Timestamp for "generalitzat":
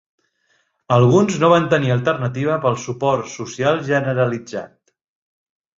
3.93-4.71